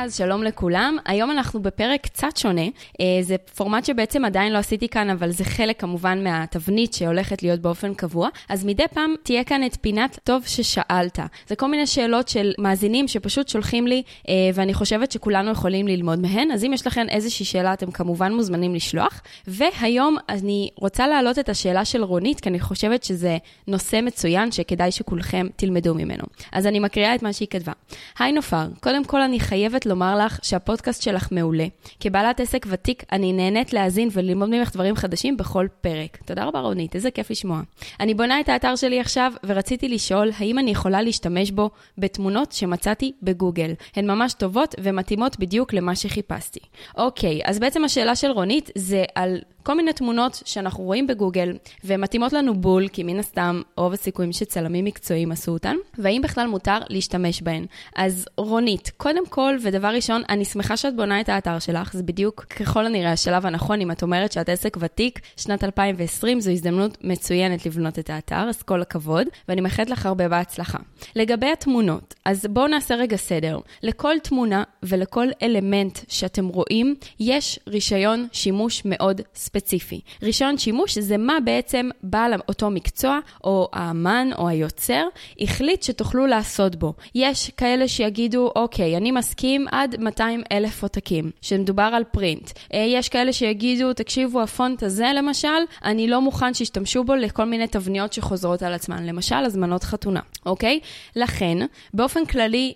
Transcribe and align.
אז 0.00 0.16
שלום 0.16 0.42
לכולם, 0.42 0.96
היום 1.04 1.30
אנחנו 1.30 1.62
בפרק 1.62 2.00
קצת 2.02 2.36
שונה. 2.36 2.62
אה, 3.00 3.06
זה 3.22 3.38
פורמט 3.38 3.84
שבעצם 3.84 4.24
עדיין 4.24 4.52
לא 4.52 4.58
עשיתי 4.58 4.88
כאן, 4.88 5.10
אבל 5.10 5.30
זה 5.30 5.44
חלק 5.44 5.80
כמובן 5.80 6.24
מהתבנית 6.24 6.94
שהולכת 6.94 7.42
להיות 7.42 7.60
באופן 7.60 7.94
קבוע. 7.94 8.28
אז 8.48 8.64
מדי 8.64 8.82
פעם 8.94 9.14
תהיה 9.22 9.44
כאן 9.44 9.66
את 9.66 9.76
פינת 9.80 10.18
טוב 10.24 10.42
ששאלת. 10.46 11.18
זה 11.46 11.56
כל 11.56 11.70
מיני 11.70 11.86
שאלות 11.86 12.28
של 12.28 12.52
מאזינים 12.58 13.08
שפשוט 13.08 13.48
שולחים 13.48 13.86
לי, 13.86 14.02
אה, 14.28 14.34
ואני 14.54 14.74
חושבת 14.74 15.12
שכולנו 15.12 15.50
יכולים 15.50 15.88
ללמוד 15.88 16.18
מהן. 16.18 16.50
אז 16.50 16.64
אם 16.64 16.72
יש 16.72 16.86
לכם 16.86 17.06
איזושהי 17.08 17.44
שאלה, 17.44 17.72
אתם 17.72 17.90
כמובן 17.90 18.32
מוזמנים 18.32 18.74
לשלוח. 18.74 19.22
והיום 19.46 20.16
אני 20.28 20.68
רוצה 20.76 21.06
להעלות 21.06 21.38
את 21.38 21.48
השאלה 21.48 21.84
של 21.84 22.04
רונית, 22.04 22.40
כי 22.40 22.48
אני 22.48 22.60
חושבת 22.60 23.04
שזה 23.04 23.36
נושא 23.66 24.00
מצוין 24.02 24.52
שכדאי 24.52 24.92
שכולכם 24.92 25.46
תלמדו 25.56 25.94
ממנו. 25.94 26.24
אז 26.52 26.66
אני 26.66 26.80
מקריאה 26.80 27.14
את 27.14 27.22
מה 27.22 27.32
שהיא 27.32 27.48
כתבה. 27.50 27.72
היי 28.18 28.32
נופר, 28.32 28.66
קודם 28.80 29.04
כל 29.04 29.20
אני 29.20 29.40
חייבת 29.40 29.87
לומר 29.88 30.18
לך 30.18 30.38
שהפודקאסט 30.42 31.02
שלך 31.02 31.28
מעולה. 31.30 31.66
כבעלת 32.00 32.40
עסק 32.40 32.66
ותיק, 32.68 33.04
אני 33.12 33.32
נהנית 33.32 33.72
להאזין 33.72 34.08
וללמוד 34.12 34.48
ממך 34.48 34.72
דברים 34.72 34.96
חדשים 34.96 35.36
בכל 35.36 35.66
פרק. 35.80 36.18
תודה 36.24 36.44
רבה 36.44 36.60
רונית, 36.60 36.94
איזה 36.94 37.10
כיף 37.10 37.30
לשמוע. 37.30 37.60
אני 38.00 38.14
בונה 38.14 38.40
את 38.40 38.48
האתר 38.48 38.76
שלי 38.76 39.00
עכשיו, 39.00 39.32
ורציתי 39.44 39.88
לשאול 39.88 40.30
האם 40.38 40.58
אני 40.58 40.70
יכולה 40.70 41.02
להשתמש 41.02 41.50
בו 41.50 41.70
בתמונות 41.98 42.52
שמצאתי 42.52 43.12
בגוגל. 43.22 43.72
הן 43.96 44.10
ממש 44.10 44.34
טובות 44.34 44.74
ומתאימות 44.80 45.38
בדיוק 45.38 45.72
למה 45.72 45.96
שחיפשתי. 45.96 46.60
אוקיי, 46.96 47.40
אז 47.44 47.58
בעצם 47.58 47.84
השאלה 47.84 48.16
של 48.16 48.30
רונית 48.30 48.70
זה 48.74 49.04
על 49.14 49.38
כל 49.68 49.74
מיני 49.74 49.92
תמונות 49.92 50.42
שאנחנו 50.44 50.84
רואים 50.84 51.06
בגוגל, 51.06 51.56
והן 51.84 52.00
מתאימות 52.00 52.32
לנו 52.32 52.54
בול, 52.54 52.88
כי 52.88 53.02
מן 53.02 53.18
הסתם 53.18 53.62
רוב 53.76 53.92
הסיכויים 53.92 54.32
שצלמים 54.32 54.84
מקצועיים 54.84 55.32
עשו 55.32 55.52
אותן, 55.52 55.76
והאם 55.98 56.22
בכלל 56.22 56.46
מותר 56.46 56.78
להשתמש 56.88 57.42
בהן. 57.42 57.66
אז 57.96 58.26
רונית, 58.36 58.90
קודם 58.96 59.26
כל, 59.26 59.56
ודבר 59.62 59.88
ראשון, 59.88 60.22
אני 60.28 60.44
שמחה 60.44 60.76
שאת 60.76 60.96
בונה 60.96 61.20
את 61.20 61.28
האתר 61.28 61.58
שלך, 61.58 61.92
זה 61.92 62.02
בדיוק 62.02 62.44
ככל 62.44 62.86
הנראה 62.86 63.12
השלב 63.12 63.46
הנכון, 63.46 63.80
אם 63.80 63.90
את 63.90 64.02
אומרת 64.02 64.32
שאת 64.32 64.48
עסק 64.48 64.76
ותיק, 64.80 65.20
שנת 65.36 65.64
2020 65.64 66.40
זו 66.40 66.50
הזדמנות 66.50 66.98
מצוינת 67.04 67.66
לבנות 67.66 67.98
את 67.98 68.10
האתר, 68.10 68.48
אז 68.48 68.62
כל 68.62 68.82
הכבוד, 68.82 69.26
ואני 69.48 69.60
מאחלת 69.60 69.90
לך 69.90 70.06
הרבה 70.06 70.28
בהצלחה. 70.28 70.78
לגבי 71.16 71.50
התמונות, 71.50 72.14
אז 72.24 72.46
בואו 72.50 72.66
נעשה 72.66 72.94
רגע 72.94 73.16
סדר. 73.16 73.58
לכל 73.82 74.14
תמונה 74.22 74.62
ולכל 74.82 75.26
אלמנט 75.42 75.98
שאתם 76.08 76.46
רואים, 76.46 76.94
יש 77.20 77.58
רישיון 77.66 78.28
שימוש 78.32 78.82
מאוד 78.84 79.20
ספציפי. 79.34 79.57
ספציפי. 79.58 80.00
רישיון 80.22 80.58
שימוש 80.58 80.98
זה 80.98 81.16
מה 81.16 81.38
בעצם 81.44 81.88
בעל 82.02 82.34
אותו 82.48 82.70
מקצוע, 82.70 83.18
או 83.44 83.68
האמן 83.72 84.28
או 84.38 84.48
היוצר, 84.48 85.04
החליט 85.40 85.82
שתוכלו 85.82 86.26
לעשות 86.26 86.76
בו. 86.76 86.92
יש 87.14 87.50
כאלה 87.50 87.88
שיגידו, 87.88 88.50
אוקיי, 88.56 88.96
אני 88.96 89.10
מסכים 89.10 89.66
עד 89.72 89.96
200 90.00 90.42
אלף 90.52 90.82
עותקים, 90.82 91.30
שמדובר 91.42 91.90
על 91.92 92.04
פרינט. 92.04 92.50
אה, 92.74 92.84
יש 92.88 93.08
כאלה 93.08 93.32
שיגידו, 93.32 93.92
תקשיבו, 93.92 94.42
הפונט 94.42 94.82
הזה 94.82 95.06
למשל, 95.16 95.48
אני 95.84 96.08
לא 96.08 96.20
מוכן 96.20 96.54
שישתמשו 96.54 97.04
בו 97.04 97.14
לכל 97.14 97.44
מיני 97.44 97.66
תבניות 97.66 98.12
שחוזרות 98.12 98.62
על 98.62 98.72
עצמן, 98.72 99.06
למשל 99.06 99.44
הזמנות 99.44 99.84
חתונה, 99.84 100.20
אוקיי? 100.46 100.80
לכן, 101.16 101.58
באופן 101.94 102.26
כללי, 102.26 102.74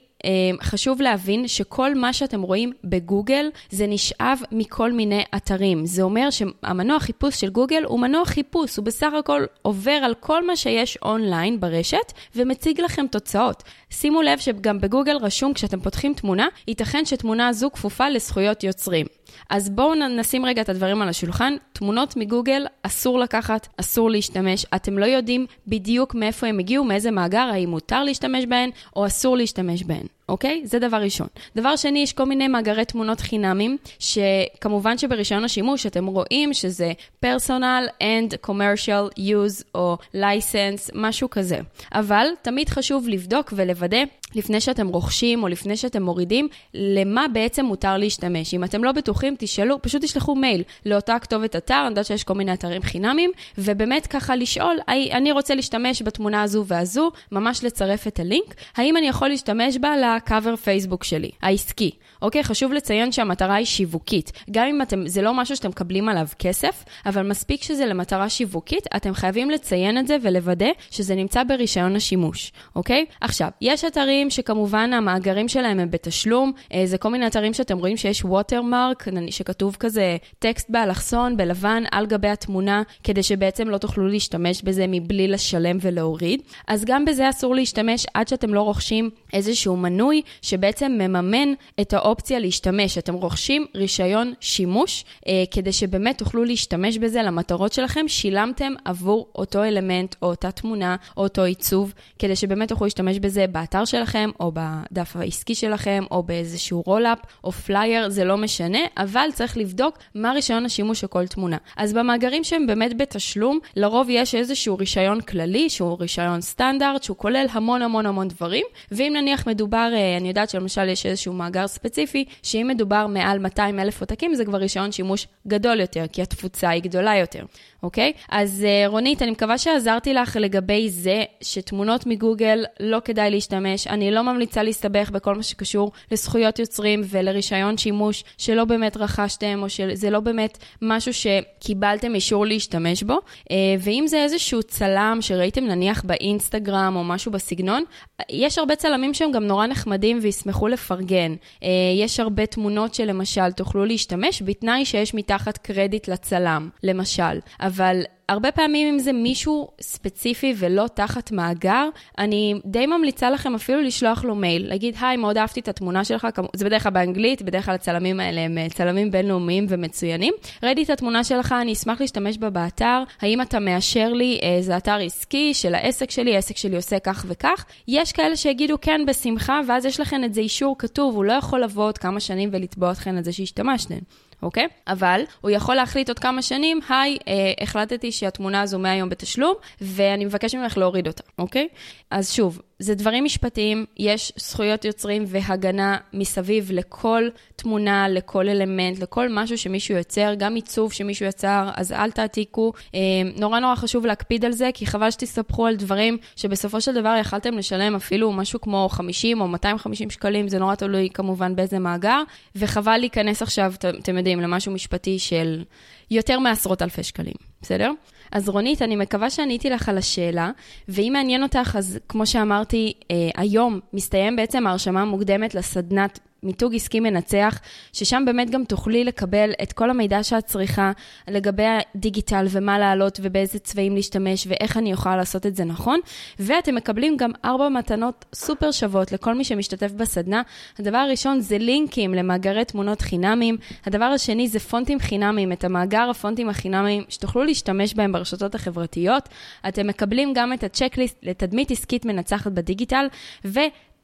חשוב 0.62 1.02
להבין 1.02 1.48
שכל 1.48 1.94
מה 1.94 2.12
שאתם 2.12 2.42
רואים 2.42 2.72
בגוגל 2.84 3.46
זה 3.70 3.86
נשאב 3.86 4.42
מכל 4.52 4.92
מיני 4.92 5.22
אתרים. 5.36 5.86
זה 5.86 6.02
אומר 6.02 6.28
שהמנוע 6.30 7.00
חיפוש 7.00 7.40
של 7.40 7.50
גוגל 7.50 7.84
הוא 7.84 8.00
מנוע 8.00 8.24
חיפוש, 8.24 8.76
הוא 8.76 8.84
בסך 8.84 9.12
הכל 9.18 9.44
עובר 9.62 9.90
על 9.92 10.14
כל 10.20 10.46
מה 10.46 10.56
שיש 10.56 10.98
אונליין 11.02 11.60
ברשת 11.60 12.12
ומציג 12.36 12.80
לכם 12.80 13.06
תוצאות. 13.10 13.62
שימו 13.90 14.22
לב 14.22 14.38
שגם 14.38 14.80
בגוגל 14.80 15.16
רשום 15.16 15.54
כשאתם 15.54 15.80
פותחים 15.80 16.14
תמונה, 16.14 16.48
ייתכן 16.68 17.04
שתמונה 17.04 17.48
הזו 17.48 17.70
כפופה 17.72 18.08
לזכויות 18.08 18.64
יוצרים. 18.64 19.06
אז 19.50 19.70
בואו 19.70 19.94
נשים 19.94 20.44
רגע 20.44 20.62
את 20.62 20.68
הדברים 20.68 21.02
על 21.02 21.08
השולחן. 21.08 21.56
תמונות 21.72 22.16
מגוגל 22.16 22.66
אסור 22.82 23.18
לקחת, 23.18 23.68
אסור 23.76 24.10
להשתמש. 24.10 24.66
אתם 24.74 24.98
לא 24.98 25.04
יודעים 25.04 25.46
בדיוק 25.66 26.14
מאיפה 26.14 26.46
הם 26.46 26.58
הגיעו, 26.58 26.84
מאיזה 26.84 27.10
מאגר, 27.10 27.48
האם 27.52 27.70
מותר 27.70 28.04
להשתמש 28.04 28.44
בהן 28.44 28.70
או 28.96 29.06
אסור 29.06 29.36
להשתמש 29.36 29.82
בהן. 29.82 30.06
אוקיי? 30.32 30.62
זה 30.64 30.78
דבר 30.78 30.96
ראשון. 30.96 31.26
דבר 31.56 31.76
שני, 31.76 31.98
יש 31.98 32.12
כל 32.12 32.24
מיני 32.24 32.48
מאגרי 32.48 32.84
תמונות 32.84 33.20
חינמים, 33.20 33.76
שכמובן 33.98 34.98
שברישיון 34.98 35.44
השימוש 35.44 35.86
אתם 35.86 36.06
רואים 36.06 36.54
שזה 36.54 36.92
personal 37.24 38.02
and 38.02 38.48
commercial 38.50 39.18
use 39.18 39.64
או 39.74 39.96
license, 40.14 40.90
משהו 40.94 41.30
כזה. 41.30 41.58
אבל 41.94 42.26
תמיד 42.42 42.68
חשוב 42.68 43.08
לבדוק 43.08 43.52
ולוודא 43.56 44.02
לפני 44.34 44.60
שאתם 44.60 44.88
רוכשים 44.88 45.42
או 45.42 45.48
לפני 45.48 45.76
שאתם 45.76 46.02
מורידים, 46.02 46.48
למה 46.74 47.26
בעצם 47.32 47.64
מותר 47.64 47.96
להשתמש. 47.96 48.54
אם 48.54 48.64
אתם 48.64 48.84
לא 48.84 48.92
בטוחים, 48.92 49.34
תשאלו, 49.38 49.82
פשוט 49.82 50.02
תשלחו 50.02 50.34
מייל 50.34 50.62
לאותה 50.86 51.18
כתובת 51.18 51.56
אתר, 51.56 51.80
אני 51.80 51.88
יודעת 51.88 52.06
שיש 52.06 52.24
כל 52.24 52.34
מיני 52.34 52.52
אתרים 52.52 52.82
חינמים, 52.82 53.30
ובאמת 53.58 54.06
ככה 54.06 54.36
לשאול, 54.36 54.78
אני 54.88 55.32
רוצה 55.32 55.54
להשתמש 55.54 56.02
בתמונה 56.02 56.42
הזו 56.42 56.64
והזו, 56.66 57.10
ממש 57.32 57.64
לצרף 57.64 58.06
את 58.06 58.20
הלינק, 58.20 58.54
האם 58.76 58.96
אני 58.96 59.08
יכול 59.08 59.28
להשתמש 59.28 59.76
בה 59.76 59.96
לקאבר 60.22 60.56
פייסבוק 60.56 61.04
שלי, 61.04 61.30
העסקי. 61.42 61.90
אוקיי, 62.22 62.44
חשוב 62.44 62.72
לציין 62.72 63.12
שהמטרה 63.12 63.54
היא 63.54 63.66
שיווקית. 63.66 64.32
גם 64.50 64.66
אם 64.66 64.82
אתם, 64.82 65.06
זה 65.06 65.22
לא 65.22 65.34
משהו 65.34 65.56
שאתם 65.56 65.68
מקבלים 65.68 66.08
עליו 66.08 66.26
כסף, 66.38 66.84
אבל 67.06 67.22
מספיק 67.22 67.62
שזה 67.62 67.86
למטרה 67.86 68.28
שיווקית, 68.28 68.86
אתם 68.96 69.14
חייבים 69.14 69.50
לציין 69.50 69.98
את 69.98 70.06
זה 70.06 70.16
ולוודא 70.22 70.66
שזה 70.90 71.14
נמצא 71.14 71.44
ברישיון 71.44 71.96
השימוש, 71.96 72.52
אוקיי? 72.76 73.04
עכשיו, 73.20 73.48
יש 73.60 73.84
אתרים 73.84 74.30
שכמובן 74.30 74.92
המאגרים 74.92 75.48
שלהם 75.48 75.78
הם 75.78 75.90
בתשלום, 75.90 76.52
אה, 76.74 76.82
זה 76.86 76.98
כל 76.98 77.08
מיני 77.08 77.26
אתרים 77.26 77.54
שאתם 77.54 77.78
רואים 77.78 77.96
שיש 77.96 78.24
ווטרמרק, 78.24 79.04
שכתוב 79.30 79.76
כזה 79.80 80.16
טקסט 80.38 80.70
באלכסון, 80.70 81.36
בלבן, 81.36 81.82
על 81.90 82.06
גבי 82.06 82.28
התמונה, 82.28 82.82
כדי 83.04 83.22
שבעצם 83.22 83.68
לא 83.68 83.78
תוכלו 83.78 84.08
להשתמש 84.08 84.62
בזה 84.62 84.84
מבלי 84.88 85.28
לשלם 85.28 85.78
ולהוריד. 85.80 86.42
אז 86.66 86.84
גם 86.84 87.04
בזה 87.04 87.30
אסור 87.30 87.54
להשתמש 87.54 88.06
עד 88.14 88.28
שאתם 88.28 88.54
לא 88.54 88.60
רוכשים 88.60 89.10
איזשהו 89.32 89.76
מנוי 89.76 90.01
שבעצם 90.42 90.92
מממן 90.92 91.52
את 91.80 91.92
האופציה. 91.92 92.38
להשתמש, 92.38 92.98
אתם 92.98 93.14
רוכשים 93.14 93.66
רישיון 93.74 94.32
שימוש, 94.40 95.04
אה, 95.28 95.44
כדי 95.50 95.72
שבאמת 95.72 96.18
תוכלו 96.18 96.44
להשתמש 96.44 96.98
בזה 96.98 97.22
למטרות 97.22 97.72
שלכם, 97.72 98.08
שילמתם 98.08 98.72
עבור 98.84 99.26
אותו 99.34 99.64
אלמנט 99.64 100.14
או 100.22 100.26
אותה 100.26 100.50
תמונה 100.50 100.96
או 101.16 101.22
אותו 101.22 101.42
עיצוב, 101.42 101.92
כדי 102.18 102.36
שבאמת 102.36 102.68
תוכלו 102.68 102.86
להשתמש 102.86 103.18
בזה 103.18 103.46
באתר 103.46 103.84
שלכם 103.84 104.30
או 104.40 104.52
בדף 104.54 105.16
העסקי 105.16 105.54
שלכם 105.54 106.04
או 106.10 106.22
באיזשהו 106.22 106.82
roll-up 106.86 107.18
או 107.44 107.52
פלייר, 107.52 108.08
זה 108.08 108.24
לא 108.24 108.36
משנה, 108.36 108.78
אבל 108.96 109.28
צריך 109.34 109.56
לבדוק 109.56 109.98
מה 110.14 110.32
רישיון 110.32 110.64
השימוש 110.64 111.00
של 111.00 111.06
כל 111.06 111.26
תמונה. 111.26 111.56
אז 111.76 111.92
במאגרים 111.92 112.44
שהם 112.44 112.66
באמת 112.66 112.96
בתשלום, 112.96 113.58
לרוב 113.76 114.06
יש 114.10 114.34
איזשהו 114.34 114.78
רישיון 114.78 115.20
כללי, 115.20 115.70
שהוא 115.70 115.96
רישיון 116.00 116.40
סטנדרט, 116.40 117.02
שהוא 117.02 117.16
כולל 117.16 117.46
המון 117.52 117.82
המון 117.82 118.06
המון 118.06 118.28
דברים, 118.28 118.66
ואם 118.90 119.12
נניח 119.16 119.46
מדובר, 119.46 119.91
אני 120.16 120.28
יודעת 120.28 120.50
שלמשל 120.50 120.88
יש 120.88 121.06
איזשהו 121.06 121.32
מאגר 121.32 121.66
ספציפי, 121.66 122.24
שאם 122.42 122.66
מדובר 122.70 123.06
מעל 123.06 123.38
200 123.38 123.80
אלף 123.80 124.00
עותקים, 124.00 124.34
זה 124.34 124.44
כבר 124.44 124.58
רישיון 124.58 124.92
שימוש 124.92 125.26
גדול 125.46 125.80
יותר, 125.80 126.04
כי 126.12 126.22
התפוצה 126.22 126.68
היא 126.68 126.82
גדולה 126.82 127.16
יותר. 127.16 127.44
אוקיי? 127.82 128.12
אז 128.30 128.66
uh, 128.66 128.88
רונית, 128.88 129.22
אני 129.22 129.30
מקווה 129.30 129.58
שעזרתי 129.58 130.14
לך 130.14 130.36
לגבי 130.40 130.90
זה 130.90 131.24
שתמונות 131.40 132.06
מגוגל 132.06 132.64
לא 132.80 132.98
כדאי 133.04 133.30
להשתמש. 133.30 133.86
אני 133.86 134.10
לא 134.10 134.22
ממליצה 134.22 134.62
להסתבך 134.62 135.10
בכל 135.10 135.34
מה 135.34 135.42
שקשור 135.42 135.92
לזכויות 136.12 136.58
יוצרים 136.58 137.02
ולרישיון 137.08 137.78
שימוש 137.78 138.24
שלא 138.38 138.64
באמת 138.64 138.96
רכשתם, 138.96 139.60
או 139.62 139.68
שזה 139.68 140.10
לא 140.10 140.20
באמת 140.20 140.58
משהו 140.82 141.12
שקיבלתם 141.14 142.14
אישור 142.14 142.46
להשתמש 142.46 143.02
בו. 143.02 143.14
Uh, 143.14 143.52
ואם 143.80 144.04
זה 144.06 144.22
איזשהו 144.22 144.62
צלם 144.62 145.18
שראיתם 145.20 145.64
נניח 145.64 146.02
באינסטגרם 146.04 146.96
או 146.96 147.04
משהו 147.04 147.32
בסגנון, 147.32 147.84
יש 148.30 148.58
הרבה 148.58 148.76
צלמים 148.76 149.14
שהם 149.14 149.32
גם 149.32 149.44
נורא 149.44 149.66
נחמדים 149.66 149.81
וישמחו 150.22 150.68
לפרגן. 150.68 151.34
Uh, 151.60 151.64
יש 151.96 152.20
הרבה 152.20 152.46
תמונות 152.46 152.94
שלמשל 152.94 153.52
תוכלו 153.52 153.84
להשתמש 153.84 154.42
בתנאי 154.42 154.84
שיש 154.84 155.14
מתחת 155.14 155.58
קרדיט 155.58 156.08
לצלם, 156.08 156.68
למשל. 156.82 157.40
אבל 157.60 158.02
הרבה 158.32 158.52
פעמים 158.52 158.94
אם 158.94 158.98
זה 158.98 159.12
מישהו 159.12 159.68
ספציפי 159.80 160.54
ולא 160.56 160.86
תחת 160.94 161.32
מאגר, 161.32 161.88
אני 162.18 162.54
די 162.64 162.86
ממליצה 162.86 163.30
לכם 163.30 163.54
אפילו 163.54 163.80
לשלוח 163.80 164.24
לו 164.24 164.34
מייל, 164.34 164.68
להגיד, 164.68 164.96
היי, 165.00 165.16
מאוד 165.16 165.38
אהבתי 165.38 165.60
את 165.60 165.68
התמונה 165.68 166.04
שלך, 166.04 166.26
זה 166.56 166.64
בדרך 166.64 166.82
כלל 166.82 166.92
באנגלית, 166.92 167.42
בדרך 167.42 167.64
כלל 167.64 167.74
הצלמים 167.74 168.20
האלה 168.20 168.40
הם 168.40 168.58
אה, 168.58 168.66
צלמים 168.68 169.10
בינלאומיים 169.10 169.66
ומצוינים. 169.68 170.34
ראיתי 170.62 170.82
את 170.82 170.90
התמונה 170.90 171.24
שלך, 171.24 171.54
אני 171.60 171.72
אשמח 171.72 172.00
להשתמש 172.00 172.38
בה 172.38 172.50
באתר, 172.50 173.02
האם 173.20 173.40
אתה 173.40 173.58
מאשר 173.58 174.12
לי, 174.12 174.38
איזה 174.42 174.76
אתר 174.76 174.96
עסקי 174.96 175.54
של 175.54 175.74
העסק 175.74 176.10
שלי, 176.10 176.34
העסק 176.34 176.56
שלי 176.56 176.76
עושה 176.76 176.98
כך 176.98 177.24
וכך. 177.28 177.64
יש 177.88 178.12
כאלה 178.12 178.36
שיגידו 178.36 178.76
כן, 178.80 179.00
בשמחה, 179.06 179.60
ואז 179.68 179.86
יש 179.86 180.00
לכם 180.00 180.24
את 180.24 180.34
זה 180.34 180.40
אישור 180.40 180.78
כתוב, 180.78 181.14
הוא 181.14 181.24
לא 181.24 181.32
יכול 181.32 181.62
לבוא 181.62 181.84
עוד 181.84 181.98
כמה 181.98 182.20
שנים 182.20 182.48
ולתבוע 182.52 182.92
אתכם 182.92 183.16
על 183.16 183.24
זה 183.24 183.32
שהשתמשתם. 183.32 183.98
אוקיי? 184.42 184.68
אבל 184.86 185.22
הוא 185.40 185.50
יכול 185.50 185.74
להחליט 185.74 186.08
עוד 186.08 186.18
כמה 186.18 186.42
שנים, 186.42 186.80
היי, 186.88 187.18
אה, 187.28 187.52
החלטתי 187.60 188.12
שהתמונה 188.12 188.62
הזו 188.62 188.78
מהיום 188.78 189.08
בתשלום, 189.08 189.54
ואני 189.80 190.24
מבקש 190.24 190.54
ממך 190.54 190.78
להוריד 190.78 191.06
אותה, 191.06 191.22
אוקיי? 191.38 191.68
אז 192.10 192.32
שוב, 192.32 192.60
זה 192.82 192.94
דברים 192.94 193.24
משפטיים, 193.24 193.84
יש 193.96 194.32
זכויות 194.36 194.84
יוצרים 194.84 195.24
והגנה 195.26 195.96
מסביב 196.12 196.70
לכל 196.72 197.28
תמונה, 197.56 198.08
לכל 198.08 198.48
אלמנט, 198.48 198.98
לכל 198.98 199.28
משהו 199.30 199.58
שמישהו 199.58 199.96
יוצר, 199.96 200.34
גם 200.38 200.54
עיצוב 200.54 200.92
שמישהו 200.92 201.26
יצר, 201.26 201.70
אז 201.74 201.92
אל 201.92 202.10
תעתיקו. 202.10 202.72
אה, 202.94 203.00
נורא 203.36 203.60
נורא 203.60 203.74
חשוב 203.74 204.06
להקפיד 204.06 204.44
על 204.44 204.52
זה, 204.52 204.70
כי 204.74 204.86
חבל 204.86 205.10
שתסתבכו 205.10 205.66
על 205.66 205.76
דברים 205.76 206.18
שבסופו 206.36 206.80
של 206.80 206.94
דבר 206.94 207.16
יכלתם 207.20 207.58
לשלם 207.58 207.94
אפילו 207.94 208.32
משהו 208.32 208.60
כמו 208.60 208.88
50 208.90 209.40
או 209.40 209.48
250 209.48 210.10
שקלים, 210.10 210.48
זה 210.48 210.58
נורא 210.58 210.74
תלוי 210.74 211.08
כמובן 211.14 211.56
באיזה 211.56 211.78
מאגר, 211.78 212.22
וחבל 212.56 212.96
להיכנס 212.96 213.42
עכשיו, 213.42 213.72
אתם 213.98 214.16
יודעים, 214.16 214.40
למשהו 214.40 214.72
משפטי 214.72 215.18
של 215.18 215.62
יותר 216.12 216.38
מעשרות 216.38 216.82
אלפי 216.82 217.02
שקלים, 217.02 217.34
בסדר? 217.62 217.92
אז 218.32 218.48
רונית, 218.48 218.82
אני 218.82 218.96
מקווה 218.96 219.30
שעניתי 219.30 219.70
לך 219.70 219.88
על 219.88 219.98
השאלה, 219.98 220.50
ואם 220.88 221.10
מעניין 221.12 221.42
אותך, 221.42 221.76
אז 221.78 221.98
כמו 222.08 222.26
שאמרתי, 222.26 222.92
אה, 223.10 223.16
היום 223.36 223.80
מסתיים 223.92 224.36
בעצם 224.36 224.66
ההרשמה 224.66 225.02
המוקדמת 225.02 225.54
לסדנת 225.54 226.18
מיתוג 226.42 226.74
עסקי 226.74 227.00
מנצח, 227.00 227.60
ששם 227.92 228.22
באמת 228.26 228.50
גם 228.50 228.64
תוכלי 228.64 229.04
לקבל 229.04 229.52
את 229.62 229.72
כל 229.72 229.90
המידע 229.90 230.22
שאת 230.22 230.44
צריכה 230.44 230.92
לגבי 231.28 231.62
הדיגיטל 231.94 232.46
ומה 232.50 232.78
לעלות 232.78 233.20
ובאיזה 233.22 233.58
צבעים 233.58 233.94
להשתמש 233.94 234.46
ואיך 234.46 234.76
אני 234.76 234.92
יכולה 234.92 235.16
לעשות 235.16 235.46
את 235.46 235.56
זה 235.56 235.64
נכון. 235.64 236.00
ואתם 236.38 236.74
מקבלים 236.74 237.16
גם 237.16 237.30
ארבע 237.44 237.68
מתנות 237.68 238.24
סופר 238.34 238.70
שוות 238.70 239.12
לכל 239.12 239.34
מי 239.34 239.44
שמשתתף 239.44 239.92
בסדנה. 239.92 240.42
הדבר 240.78 240.96
הראשון 240.96 241.40
זה 241.40 241.58
לינקים 241.58 242.14
למאגרי 242.14 242.64
תמונות 242.64 243.00
חינמיים. 243.00 243.56
הדבר 243.86 244.04
השני 244.04 244.48
זה 244.48 244.58
פונטים 244.58 244.98
חינמיים, 245.00 245.52
את 245.52 245.64
המאגר 245.64 246.10
הפונטים 246.10 246.48
החינמיים 246.48 247.04
שתוכלו 247.08 247.44
להשתמש 247.44 247.94
בהם 247.94 248.12
ברשתות 248.12 248.54
החברתיות. 248.54 249.28
אתם 249.68 249.86
מקבלים 249.86 250.32
גם 250.34 250.52
את 250.52 250.64
הצ'קליסט 250.64 251.18
לתדמית 251.22 251.70
עסקית 251.70 252.04
מנצחת 252.04 252.52
בדיגיטל, 252.52 253.06
ו... 253.44 253.60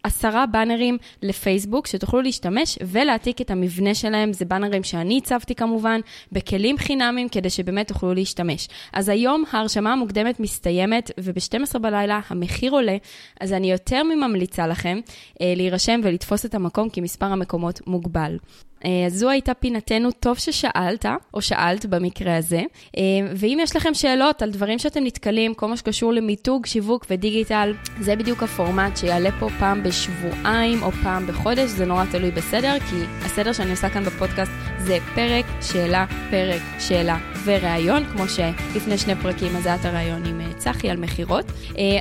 עשרה 0.09 0.47
באנרים 0.47 0.99
לפייסבוק 1.23 1.87
שתוכלו 1.87 2.21
להשתמש 2.21 2.79
ולהעתיק 2.83 3.41
את 3.41 3.51
המבנה 3.51 3.95
שלהם, 3.95 4.33
זה 4.33 4.45
באנרים 4.45 4.83
שאני 4.83 5.19
הצבתי 5.19 5.55
כמובן, 5.55 6.01
בכלים 6.33 6.79
חינמים 6.79 7.29
כדי 7.29 7.51
שבאמת 7.51 7.89
תוכלו 7.89 8.15
להשתמש. 8.15 8.69
אז 8.93 9.09
היום 9.09 9.45
ההרשמה 9.53 9.93
המוקדמת 9.93 10.41
מסתיימת 10.41 11.11
וב-12 11.19 11.79
בלילה 11.79 12.21
המחיר 12.29 12.73
עולה, 12.73 12.97
אז 13.41 13.53
אני 13.53 13.71
יותר 13.71 14.03
מממליצה 14.03 14.67
לכם 14.67 15.01
אה, 15.41 15.53
להירשם 15.57 16.01
ולתפוס 16.05 16.47
את 16.47 16.55
המקום 16.55 16.89
כי 16.89 17.01
מספר 17.01 17.27
המקומות 17.27 17.81
מוגבל. 17.87 18.37
אה, 18.85 19.07
אז 19.07 19.15
זו 19.15 19.31
הייתה 19.31 19.55
פינתנו, 19.55 20.11
טוב 20.11 20.39
ששאלת, 20.39 21.07
או 21.35 21.43
שאלת 21.43 21.87
במקרה 21.87 22.37
הזה. 22.37 22.63
אה, 22.97 23.03
ואם 23.37 23.59
יש 23.63 23.77
לכם 23.77 23.95
שאלות 23.95 24.43
על 24.43 24.51
דברים 24.51 24.79
שאתם 24.79 25.05
נתקלים, 25.05 25.55
כל 25.55 25.67
מה 25.67 25.77
שקשור 25.77 26.13
למיתוג, 26.13 26.67
שיווק 26.67 27.07
ודיגיטל, 27.11 27.75
זה 28.01 28.17
בדיוק 28.17 28.43
הפורמט 28.43 28.97
שיעלה 28.97 29.31
פה 29.41 29.49
פעם 29.59 29.83
בשבועיים 29.83 30.83
או 30.83 30.93
פעם 30.93 31.27
בחודש, 31.27 31.71
זה 31.71 31.87
נורא 31.87 32.05
תלוי 32.11 32.31
בסדר, 32.31 32.79
כי 32.91 32.97
הסדר 33.25 33.53
שאני 33.53 33.71
עושה 33.71 33.89
כאן 33.91 34.05
בפודקאסט 34.05 34.53
זה 34.79 34.99
פרק, 35.15 35.45
שאלה, 35.63 36.07
פרק, 36.31 36.63
שאלה 36.79 37.19
וראיון, 37.49 38.05
כמו 38.05 38.25
שלפני 38.29 38.99
שני 38.99 39.15
פרקים 39.15 39.57
אז 39.57 39.67
היה 39.67 39.75
את 39.75 39.85
הראיון 39.85 40.25
עם 40.25 40.41
אה, 40.41 40.53
צחי 40.59 40.91
על 40.91 40.97
מכירות. 40.97 41.45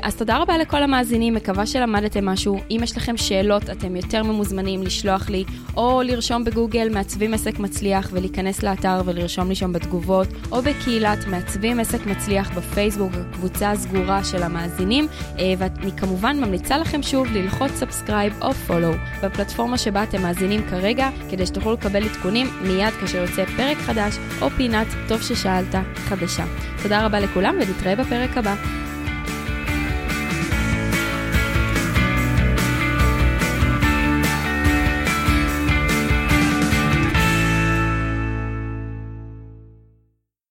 אז 0.04 0.16
תודה 0.16 0.38
רבה 0.38 0.58
לכל 0.58 0.84
המאזינים, 0.84 1.34
מקווה 1.34 1.66
שלמדתם 1.66 2.26
משהו. 2.26 2.60
אם 2.72 2.80
יש 2.84 2.98
לכם 2.98 3.18
שאלות, 3.18 3.70
אתם 3.70 3.96
יותר 3.96 4.24
ממוזמנים 4.24 4.84
לשלוח 4.84 5.30
לי 5.30 5.44
או 5.78 6.02
לרשום 6.06 6.44
בגוגל. 6.44 6.90
מעצבים 6.90 7.34
עסק 7.34 7.60
מצליח 7.60 8.10
ולהיכנס 8.14 8.64
לאתר 8.64 9.02
ולרשום 9.06 9.50
לי 9.50 9.56
שם 9.56 9.74
בתגובות, 9.74 10.28
או 10.52 10.62
בקהילת 10.62 11.28
מעצבים 11.28 11.80
עסק 11.80 12.06
מצליח 12.06 12.58
בפייסבוק, 12.58 13.12
הקבוצה 13.14 13.72
הסגורה 13.72 14.24
של 14.24 14.44
המאזינים, 14.44 15.08
אה, 15.40 15.54
ואני 15.58 15.92
כמובן 15.98 16.40
ממליצה 16.40 16.78
לכם 16.78 17.04
שוב 17.04 17.28
ללחוץ 17.28 17.72
subscribe 17.72 18.34
או 18.42 18.54
follow 18.54 18.92
בפלטפורמה 19.24 19.78
שבה 19.78 20.04
אתם 20.04 20.22
מאזינים 20.22 20.62
כרגע, 20.70 21.10
כדי 21.30 21.46
שתוכלו 21.46 21.74
לקבל 21.74 22.04
עדכונים 22.04 22.48
מיד 22.62 22.94
כאשר 23.02 23.18
יוצא 23.18 23.46
פרק 23.46 23.78
חדש 23.78 24.18
או 24.42 24.50
פינת 24.50 24.88
טוב 25.08 25.22
ששאלת 25.38 25.76
חדשה. 25.96 26.44
תודה 26.84 27.06
רבה 27.06 27.20
לכולם 27.20 27.56
ונתראה 27.56 27.96
בפרק 27.96 28.38
הבא. 28.38 28.56